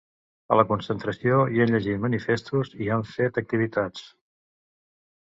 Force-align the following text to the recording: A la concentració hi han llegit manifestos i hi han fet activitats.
A 0.53 0.55
la 0.59 0.63
concentració 0.69 1.41
hi 1.55 1.59
han 1.65 1.73
llegit 1.75 1.99
manifestos 2.05 2.71
i 2.77 2.79
hi 2.85 2.87
han 2.95 3.05
fet 3.11 3.37
activitats. 3.43 4.07